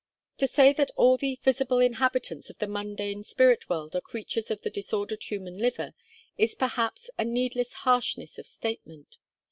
[0.39, 4.63] To say that all the visible inhabitants of the mundane spirit world are creatures of
[4.63, 5.93] the disordered human liver,
[6.39, 9.17] is perhaps a needless harshness of statement.